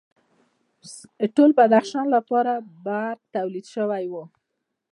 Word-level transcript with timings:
ټول 1.35 1.49
بدخشان 1.59 2.05
لپاره 2.15 2.53
به 2.59 2.63
برق 2.85 3.19
تولید 3.35 3.65
شوی 3.73 4.03
و 4.09 4.13